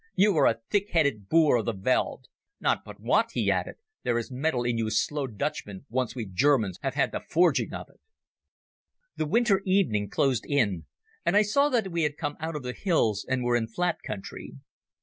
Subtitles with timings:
[0.15, 2.25] You are a thick headed boor of the veld...
[2.59, 6.79] Not but what," he added, "there is metal in you slow Dutchmen once we Germans
[6.81, 7.99] have had the forging of it!"
[9.15, 10.87] The winter evening closed in,
[11.23, 13.97] and I saw that we had come out of the hills and were in flat
[14.01, 14.53] country.